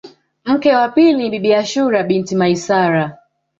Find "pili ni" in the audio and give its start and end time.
0.89-1.29